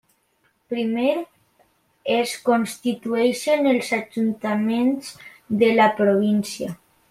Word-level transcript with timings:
Primer, 0.73 1.11
es 2.15 2.33
constitueixen 2.49 3.69
els 3.75 3.93
ajuntaments 4.01 5.15
de 5.65 5.73
la 5.79 5.91
província. 6.05 6.77